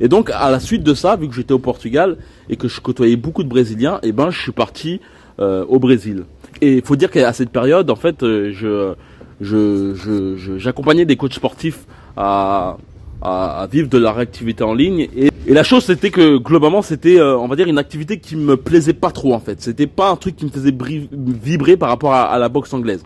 Et 0.00 0.08
donc 0.08 0.28
à 0.34 0.50
la 0.50 0.58
suite 0.58 0.82
de 0.82 0.94
ça, 0.94 1.14
vu 1.14 1.28
que 1.28 1.34
j'étais 1.34 1.52
au 1.52 1.60
Portugal 1.60 2.16
et 2.48 2.56
que 2.56 2.66
je 2.66 2.80
côtoyais 2.80 3.14
beaucoup 3.14 3.44
de 3.44 3.48
Brésiliens, 3.48 4.00
et 4.02 4.08
eh 4.08 4.12
ben 4.12 4.30
je 4.30 4.40
suis 4.40 4.52
parti 4.52 5.00
au 5.38 5.78
Brésil. 5.78 6.24
Et 6.60 6.76
il 6.76 6.82
faut 6.82 6.94
dire 6.94 7.10
qu'à 7.10 7.32
cette 7.32 7.50
période, 7.50 7.90
en 7.90 7.96
fait, 7.96 8.16
je 8.20 8.94
je, 9.40 10.56
j'accompagnais 10.56 11.04
des 11.04 11.16
coachs 11.16 11.34
sportifs 11.34 11.84
à, 12.16 12.76
à, 13.22 13.66
vivre 13.70 13.88
de 13.88 13.98
leur 13.98 14.18
activité 14.18 14.64
en 14.64 14.74
ligne. 14.74 15.08
Et, 15.16 15.30
et 15.46 15.54
la 15.54 15.62
chose, 15.62 15.84
c'était 15.84 16.10
que 16.10 16.38
globalement, 16.38 16.82
c'était, 16.82 17.20
on 17.20 17.48
va 17.48 17.56
dire, 17.56 17.68
une 17.68 17.78
activité 17.78 18.18
qui 18.18 18.36
me 18.36 18.56
plaisait 18.56 18.92
pas 18.92 19.10
trop 19.10 19.34
en 19.34 19.40
fait. 19.40 19.60
C'était 19.60 19.86
pas 19.86 20.10
un 20.10 20.16
truc 20.16 20.36
qui 20.36 20.44
me 20.44 20.50
faisait 20.50 20.74
vibrer 21.12 21.76
par 21.76 21.88
rapport 21.88 22.14
à 22.14 22.38
la 22.38 22.48
boxe 22.48 22.72
anglaise. 22.72 23.02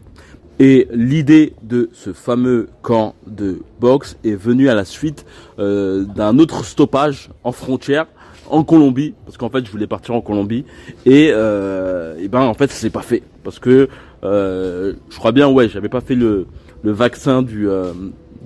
Et 0.59 0.88
l'idée 0.90 1.52
de 1.62 1.90
ce 1.93 2.12
fameux 2.14 2.69
camp 2.81 3.14
de 3.26 3.61
boxe 3.78 4.16
est 4.25 4.35
venue 4.35 4.71
à 4.71 4.75
la 4.75 4.87
suite 4.87 5.26
euh, 5.59 6.05
d'un 6.05 6.38
autre 6.38 6.64
stoppage 6.64 7.28
en 7.45 7.52
frontière 7.52 8.07
en 8.49 8.64
Colombie, 8.64 9.12
parce 9.25 9.37
qu'en 9.37 9.50
fait 9.50 9.66
je 9.66 9.71
voulais 9.71 9.88
partir 9.88 10.14
en 10.14 10.21
Colombie 10.21 10.64
et, 11.05 11.31
euh, 11.33 12.16
et 12.19 12.28
ben 12.28 12.43
en 12.43 12.55
fait 12.55 12.71
ça 12.71 12.76
s'est 12.76 12.90
pas 12.90 13.02
fait 13.02 13.25
parce 13.43 13.59
que 13.59 13.88
euh, 14.23 14.95
je 15.11 15.16
crois 15.19 15.33
bien 15.33 15.49
ouais 15.49 15.69
j'avais 15.69 15.88
pas 15.88 16.00
fait 16.00 16.14
le, 16.14 16.47
le 16.83 16.93
vaccin 16.93 17.43
du 17.43 17.69
euh, 17.69 17.93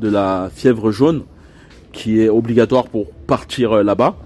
de 0.00 0.08
la 0.08 0.50
fièvre 0.54 0.90
jaune 0.90 1.22
qui 1.92 2.20
est 2.20 2.28
obligatoire 2.28 2.84
pour 2.88 3.10
partir 3.26 3.72
euh, 3.72 3.82
là-bas 3.82 4.16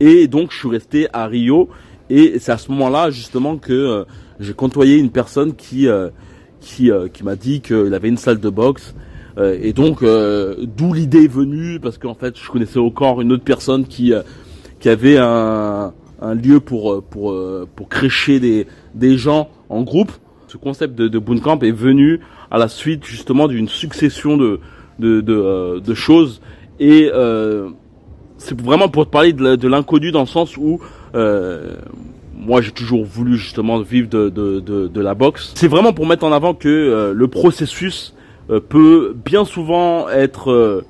et 0.00 0.28
donc 0.28 0.52
je 0.52 0.58
suis 0.58 0.68
resté 0.68 1.08
à 1.12 1.26
Rio 1.26 1.68
et 2.10 2.38
c'est 2.38 2.52
à 2.52 2.58
ce 2.58 2.70
moment-là 2.72 3.10
justement 3.10 3.56
que 3.56 3.72
euh, 3.72 4.04
j'ai 4.40 4.54
côtoyé 4.54 4.96
une 4.96 5.10
personne 5.10 5.54
qui 5.54 5.88
qui, 6.62 6.90
euh, 6.90 7.08
qui 7.08 7.24
m'a 7.24 7.36
dit 7.36 7.60
qu'il 7.60 7.92
avait 7.92 8.08
une 8.08 8.16
salle 8.16 8.40
de 8.40 8.48
boxe. 8.48 8.94
Euh, 9.36 9.58
et 9.60 9.72
donc, 9.72 10.02
euh, 10.02 10.56
d'où 10.62 10.94
l'idée 10.94 11.24
est 11.24 11.32
venue, 11.32 11.80
parce 11.80 11.98
qu'en 11.98 12.14
fait, 12.14 12.38
je 12.38 12.50
connaissais 12.50 12.78
encore 12.78 13.20
une 13.20 13.32
autre 13.32 13.44
personne 13.44 13.84
qui, 13.84 14.12
qui 14.80 14.88
avait 14.88 15.18
un, 15.18 15.92
un 16.20 16.34
lieu 16.34 16.60
pour, 16.60 17.02
pour, 17.02 17.36
pour 17.76 17.88
crécher 17.88 18.40
des, 18.40 18.66
des 18.94 19.18
gens 19.18 19.50
en 19.68 19.82
groupe. 19.82 20.12
Ce 20.48 20.56
concept 20.56 20.94
de, 20.94 21.08
de 21.08 21.18
Bootcamp 21.18 21.58
est 21.60 21.72
venu 21.72 22.20
à 22.50 22.58
la 22.58 22.68
suite 22.68 23.04
justement 23.04 23.48
d'une 23.48 23.68
succession 23.68 24.36
de, 24.36 24.60
de, 24.98 25.20
de, 25.20 25.80
de, 25.80 25.94
choses. 25.94 26.42
Et 26.80 27.10
euh, 27.12 27.68
c'est 28.38 28.60
vraiment 28.60 28.88
pour 28.88 29.06
te 29.06 29.10
parler 29.10 29.32
de 29.32 29.68
l'inconnu 29.68 30.10
dans 30.10 30.20
le 30.20 30.26
sens 30.26 30.56
où 30.56 30.80
euh, 31.14 31.76
moi 32.44 32.60
j'ai 32.60 32.72
toujours 32.72 33.04
voulu 33.04 33.36
justement 33.36 33.80
vivre 33.80 34.08
de, 34.08 34.28
de, 34.28 34.60
de, 34.60 34.88
de 34.88 35.00
la 35.00 35.14
boxe. 35.14 35.52
C'est 35.54 35.68
vraiment 35.68 35.92
pour 35.92 36.06
mettre 36.06 36.24
en 36.24 36.32
avant 36.32 36.54
que 36.54 36.68
euh, 36.68 37.12
le 37.14 37.28
processus 37.28 38.14
euh, 38.50 38.60
peut 38.60 39.14
bien 39.24 39.44
souvent 39.44 40.08
être 40.08 40.50
euh, 40.50 40.84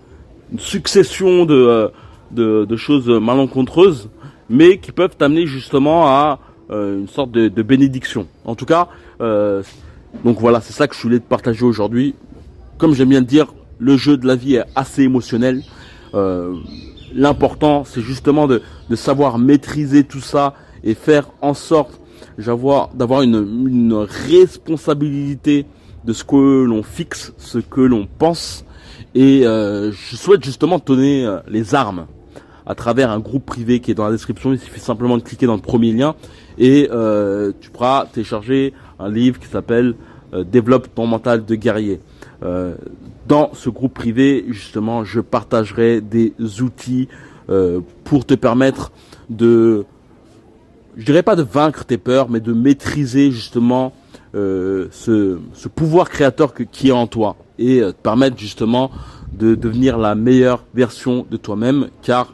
une 0.50 0.58
succession 0.58 1.44
de, 1.44 1.90
de, 2.32 2.76
choses 2.76 3.08
malencontreuses, 3.08 4.10
mais 4.48 4.78
qui 4.78 4.92
peuvent 4.92 5.16
t'amener 5.16 5.46
justement 5.46 6.06
à 6.06 6.38
une 6.70 7.08
sorte 7.08 7.30
de, 7.32 7.62
bénédiction. 7.62 8.26
En 8.44 8.54
tout 8.54 8.66
cas, 8.66 8.88
donc 9.18 10.38
voilà, 10.40 10.60
c'est 10.60 10.74
ça 10.74 10.88
que 10.88 10.94
je 10.94 11.00
voulais 11.00 11.20
te 11.20 11.28
partager 11.28 11.64
aujourd'hui. 11.64 12.14
Comme 12.76 12.94
j'aime 12.94 13.08
bien 13.08 13.22
dire, 13.22 13.46
le 13.78 13.96
jeu 13.96 14.16
de 14.16 14.26
la 14.26 14.36
vie 14.36 14.56
est 14.56 14.64
assez 14.74 15.02
émotionnel. 15.02 15.62
L'important, 17.14 17.84
c'est 17.84 18.00
justement 18.00 18.46
de, 18.46 18.62
savoir 18.94 19.38
maîtriser 19.38 20.04
tout 20.04 20.20
ça 20.20 20.54
et 20.84 20.94
faire 20.94 21.28
en 21.40 21.54
sorte 21.54 22.00
d'avoir 22.38 23.22
une, 23.22 24.06
responsabilité 24.28 25.66
de 26.04 26.12
ce 26.12 26.24
que 26.24 26.64
l'on 26.64 26.82
fixe, 26.82 27.32
ce 27.38 27.58
que 27.58 27.80
l'on 27.80 28.06
pense. 28.18 28.64
Et 29.14 29.46
euh, 29.46 29.92
je 29.92 30.16
souhaite 30.16 30.42
justement 30.44 30.78
te 30.78 30.92
donner 30.92 31.26
euh, 31.26 31.38
les 31.48 31.74
armes 31.74 32.06
à 32.64 32.74
travers 32.74 33.10
un 33.10 33.20
groupe 33.20 33.44
privé 33.44 33.80
qui 33.80 33.90
est 33.90 33.94
dans 33.94 34.06
la 34.06 34.12
description. 34.12 34.52
Il 34.52 34.58
suffit 34.58 34.80
simplement 34.80 35.18
de 35.18 35.22
cliquer 35.22 35.46
dans 35.46 35.54
le 35.54 35.60
premier 35.60 35.92
lien 35.92 36.14
et 36.58 36.88
euh, 36.90 37.52
tu 37.60 37.70
pourras 37.70 38.06
télécharger 38.06 38.72
un 38.98 39.10
livre 39.10 39.38
qui 39.38 39.48
s'appelle 39.48 39.94
Développe 40.50 40.94
ton 40.94 41.06
mental 41.06 41.44
de 41.44 41.54
guerrier. 41.54 42.00
Dans 43.32 43.50
ce 43.54 43.70
groupe 43.70 43.94
privé, 43.94 44.44
justement, 44.48 45.04
je 45.04 45.20
partagerai 45.20 46.02
des 46.02 46.34
outils 46.60 47.08
pour 48.04 48.26
te 48.26 48.34
permettre 48.34 48.92
de, 49.30 49.86
je 50.96 51.04
dirais 51.04 51.22
pas 51.22 51.36
de 51.36 51.42
vaincre 51.42 51.84
tes 51.84 51.98
peurs, 51.98 52.28
mais 52.28 52.40
de 52.40 52.52
maîtriser 52.52 53.30
justement 53.30 53.94
euh, 54.34 54.88
ce, 54.90 55.38
ce, 55.52 55.68
pouvoir 55.68 56.08
créateur 56.08 56.54
que, 56.54 56.62
qui 56.62 56.88
est 56.88 56.92
en 56.92 57.06
toi 57.06 57.36
et 57.58 57.80
euh, 57.80 57.92
te 57.92 58.00
permettre 58.02 58.38
justement 58.38 58.90
de 59.32 59.54
devenir 59.54 59.98
la 59.98 60.14
meilleure 60.14 60.64
version 60.74 61.26
de 61.30 61.36
toi-même 61.36 61.88
car 62.02 62.32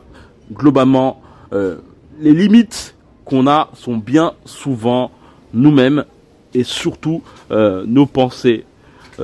globalement 0.52 1.20
euh, 1.52 1.76
les 2.20 2.32
limites 2.32 2.94
qu'on 3.24 3.46
a 3.48 3.70
sont 3.74 3.96
bien 3.96 4.34
souvent 4.44 5.10
nous-mêmes 5.52 6.04
et 6.54 6.64
surtout 6.64 7.22
nos 7.50 8.06
pensées. 8.06 8.64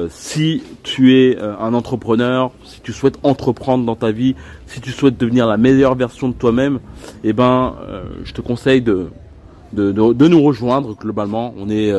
Si 0.09 0.63
tu 0.83 1.17
es 1.17 1.39
un 1.39 1.73
entrepreneur, 1.75 2.51
si 2.65 2.81
tu 2.81 2.93
souhaites 2.93 3.19
entreprendre 3.23 3.85
dans 3.85 3.97
ta 3.97 4.11
vie, 4.11 4.35
si 4.67 4.81
tu 4.81 4.91
souhaites 4.91 5.17
devenir 5.17 5.47
la 5.47 5.57
meilleure 5.57 5.95
version 5.95 6.29
de 6.29 6.35
toi-même, 6.35 6.81
eh 7.23 7.33
ben, 7.33 7.75
je 8.25 8.33
te 8.33 8.41
conseille 8.41 8.83
de, 8.83 9.09
de, 9.73 9.93
de, 9.93 10.13
de, 10.13 10.29
nous 10.29 10.43
rejoindre 10.43 10.97
globalement. 10.97 11.55
On 11.57 11.71
est 11.71 11.93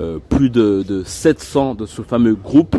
euh, 0.00 0.18
plus 0.30 0.48
de, 0.48 0.82
de 0.86 1.02
700 1.04 1.74
de 1.74 1.84
ce 1.84 2.00
fameux 2.00 2.34
groupe, 2.34 2.76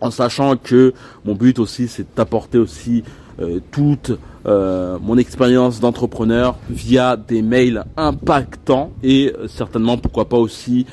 en 0.00 0.12
sachant 0.12 0.56
que 0.56 0.92
mon 1.24 1.34
but 1.34 1.58
aussi 1.58 1.88
c'est 1.88 2.06
d'apporter 2.16 2.58
aussi 2.58 3.02
euh, 3.40 3.60
toute 3.72 4.12
euh, 4.46 4.98
mon 5.02 5.18
expérience 5.18 5.80
d'entrepreneur 5.80 6.54
via 6.70 7.16
des 7.16 7.42
mails 7.42 7.84
impactants 7.96 8.92
et 9.02 9.32
certainement 9.48 9.96
pourquoi 9.96 10.28
pas 10.28 10.36
aussi 10.36 10.86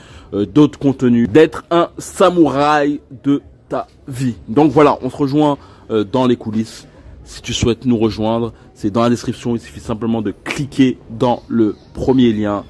d'autres 0.51 0.79
contenus, 0.79 1.29
d'être 1.29 1.63
un 1.71 1.89
samouraï 1.97 2.99
de 3.23 3.41
ta 3.69 3.87
vie. 4.07 4.35
Donc 4.47 4.71
voilà, 4.71 4.97
on 5.01 5.09
se 5.09 5.15
rejoint 5.15 5.57
dans 5.89 6.27
les 6.27 6.35
coulisses. 6.35 6.87
Si 7.23 7.41
tu 7.41 7.53
souhaites 7.53 7.85
nous 7.85 7.97
rejoindre, 7.97 8.53
c'est 8.73 8.91
dans 8.91 9.01
la 9.01 9.09
description, 9.09 9.55
il 9.55 9.59
suffit 9.59 9.79
simplement 9.79 10.21
de 10.21 10.33
cliquer 10.43 10.97
dans 11.09 11.41
le 11.47 11.75
premier 11.93 12.33
lien 12.33 12.63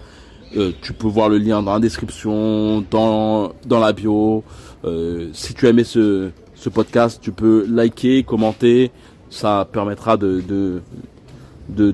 euh, 0.58 0.72
tu 0.82 0.94
peux 0.94 1.08
voir 1.08 1.28
le 1.28 1.38
lien 1.38 1.62
dans 1.62 1.74
la 1.74 1.80
description, 1.80 2.84
dans, 2.90 3.52
dans 3.66 3.80
la 3.80 3.92
bio. 3.92 4.44
Euh, 4.86 5.30
si 5.34 5.54
tu 5.54 5.68
as 5.68 5.72
aimé 5.72 5.84
ce, 5.84 6.32
podcast, 6.74 7.20
tu 7.22 7.32
peux 7.32 7.66
liker, 7.70 8.24
commenter. 8.24 8.92
Ça 9.30 9.68
permettra 9.70 10.18
de, 10.18 10.82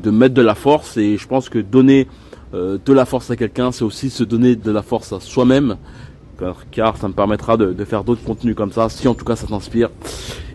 mettre 0.05 0.33
de 0.35 0.41
la 0.41 0.55
force. 0.55 0.97
Et 0.97 1.17
je 1.17 1.27
pense 1.27 1.49
que 1.49 1.57
donner 1.57 2.01
euh, 2.01 2.05
de 2.53 2.93
la 2.93 3.05
force 3.05 3.31
à 3.31 3.35
quelqu'un, 3.35 3.71
c'est 3.71 3.83
aussi 3.83 4.09
se 4.09 4.23
donner 4.23 4.55
de 4.55 4.71
la 4.71 4.81
force 4.81 5.13
à 5.13 5.19
soi-même. 5.19 5.77
Car, 6.71 6.97
ça 6.97 7.07
me 7.07 7.13
permettra 7.13 7.55
de, 7.55 7.71
de 7.71 7.85
faire 7.85 8.03
d'autres 8.03 8.23
contenus 8.23 8.55
comme 8.55 8.71
ça, 8.71 8.89
si 8.89 9.07
en 9.07 9.13
tout 9.13 9.25
cas 9.25 9.35
ça 9.35 9.45
t'inspire. 9.45 9.89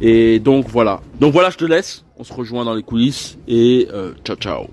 Et 0.01 0.41
donc 0.41 0.69
voilà. 0.69 1.01
Donc 1.21 1.33
voilà, 1.33 1.51
je 1.51 1.59
te 1.59 1.65
laisse. 1.65 2.05
On 2.19 2.25
se 2.25 2.33
rejoint 2.33 2.65
dans 2.65 2.75
les 2.75 2.83
coulisses. 2.83 3.39
Et 3.47 3.89
ciao 4.25 4.37
ciao. 4.37 4.67